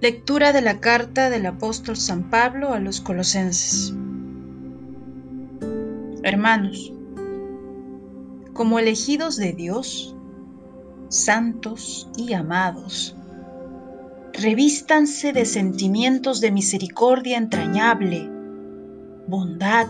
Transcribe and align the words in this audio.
Lectura 0.00 0.52
de 0.52 0.60
la 0.60 0.78
carta 0.78 1.28
del 1.28 1.44
apóstol 1.44 1.96
San 1.96 2.30
Pablo 2.30 2.72
a 2.72 2.78
los 2.78 3.00
colosenses. 3.00 3.92
Hermanos, 6.22 6.92
como 8.52 8.78
elegidos 8.78 9.36
de 9.36 9.54
Dios, 9.54 10.14
santos 11.08 12.08
y 12.16 12.32
amados, 12.34 13.16
revístanse 14.34 15.32
de 15.32 15.44
sentimientos 15.44 16.40
de 16.40 16.52
misericordia 16.52 17.36
entrañable, 17.36 18.30
bondad, 19.26 19.88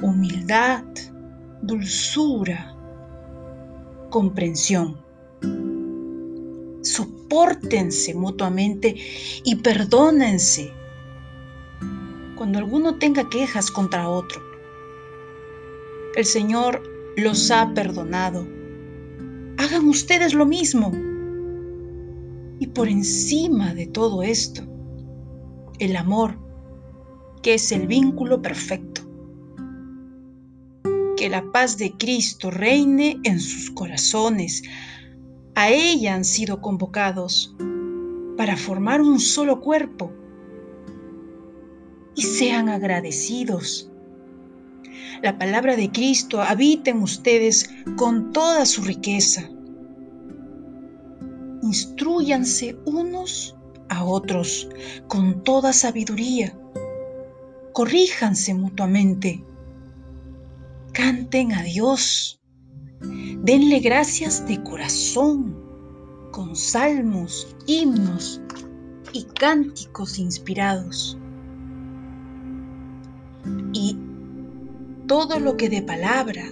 humildad, 0.00 0.84
dulzura, 1.60 2.74
comprensión 4.08 5.06
Sopórtense 7.28 8.14
mutuamente 8.14 8.96
y 9.44 9.56
perdónense 9.56 10.72
cuando 12.36 12.58
alguno 12.58 12.94
tenga 12.94 13.28
quejas 13.28 13.70
contra 13.70 14.08
otro. 14.08 14.40
El 16.16 16.24
Señor 16.24 16.82
los 17.18 17.50
ha 17.50 17.74
perdonado. 17.74 18.46
Hagan 19.58 19.88
ustedes 19.88 20.32
lo 20.32 20.46
mismo. 20.46 20.90
Y 22.60 22.68
por 22.68 22.88
encima 22.88 23.74
de 23.74 23.86
todo 23.86 24.22
esto, 24.22 24.62
el 25.78 25.96
amor, 25.96 26.38
que 27.42 27.54
es 27.54 27.70
el 27.72 27.86
vínculo 27.86 28.40
perfecto. 28.40 29.02
Que 31.18 31.28
la 31.28 31.44
paz 31.52 31.76
de 31.76 31.92
Cristo 31.92 32.50
reine 32.50 33.20
en 33.24 33.38
sus 33.38 33.70
corazones, 33.70 34.62
a 35.58 35.70
ella 35.70 36.14
han 36.14 36.24
sido 36.24 36.60
convocados 36.60 37.52
para 38.36 38.56
formar 38.56 39.00
un 39.00 39.18
solo 39.18 39.60
cuerpo. 39.60 40.12
Y 42.14 42.22
sean 42.22 42.68
agradecidos. 42.68 43.90
La 45.20 45.36
palabra 45.36 45.74
de 45.74 45.90
Cristo 45.90 46.42
habita 46.42 46.92
en 46.92 47.02
ustedes 47.02 47.68
con 47.96 48.32
toda 48.32 48.66
su 48.66 48.82
riqueza. 48.82 49.50
Instruyanse 51.62 52.78
unos 52.84 53.56
a 53.88 54.04
otros 54.04 54.68
con 55.08 55.42
toda 55.42 55.72
sabiduría. 55.72 56.56
Corríjanse 57.72 58.54
mutuamente. 58.54 59.42
Canten 60.92 61.52
a 61.52 61.64
Dios 61.64 62.37
Denle 63.42 63.78
gracias 63.78 64.44
de 64.48 64.60
corazón, 64.64 65.54
con 66.32 66.56
salmos, 66.56 67.54
himnos 67.66 68.40
y 69.12 69.22
cánticos 69.24 70.18
inspirados. 70.18 71.16
Y 73.72 73.96
todo 75.06 75.38
lo 75.38 75.56
que 75.56 75.68
de 75.68 75.82
palabra 75.82 76.42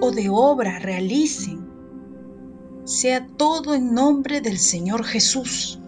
o 0.00 0.10
de 0.10 0.28
obra 0.28 0.80
realicen, 0.80 1.64
sea 2.84 3.24
todo 3.36 3.74
en 3.74 3.94
nombre 3.94 4.40
del 4.40 4.58
Señor 4.58 5.04
Jesús, 5.04 5.78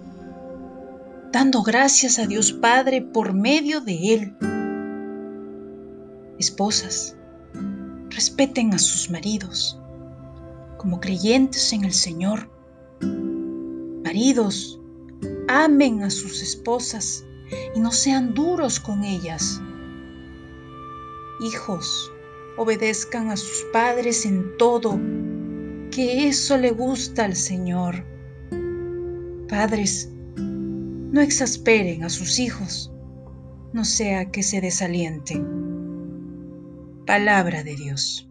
dando 1.33 1.65
gracias 1.65 2.21
a 2.21 2.29
Dios 2.29 2.53
Padre 2.53 3.03
por 3.03 3.35
medio 3.35 3.81
de 3.81 4.15
Él. 4.15 4.37
Esposas, 6.39 7.17
respeten 8.09 8.73
a 8.73 8.79
sus 8.79 9.11
maridos 9.11 9.81
como 10.85 11.01
creyentes 11.01 11.73
en 11.73 11.83
el 11.85 11.95
Señor. 11.95 12.51
Maridos, 14.05 14.79
amen 15.49 16.03
a 16.03 16.11
sus 16.11 16.43
esposas 16.43 17.25
y 17.75 17.81
no 17.81 17.91
sean 17.91 18.35
duros 18.35 18.79
con 18.81 19.03
ellas. 19.03 19.63
Hijos, 21.41 22.13
obedezcan 22.59 23.31
a 23.31 23.37
sus 23.39 23.65
padres 23.73 24.27
en 24.27 24.59
todo, 24.59 25.01
que 25.91 26.29
eso 26.29 26.59
le 26.59 26.71
gusta 26.71 27.25
al 27.25 27.35
Señor. 27.35 28.05
Padres, 29.49 30.11
no 30.37 31.23
exasperen 31.23 32.05
a 32.05 32.11
sus 32.11 32.39
hijos, 32.39 32.93
no 33.73 33.87
sea 33.87 34.31
que 34.31 34.43
se 34.43 34.61
desalienten. 34.61 35.47
Palabra 37.07 37.65
de 37.65 37.75
Dios. 37.75 38.29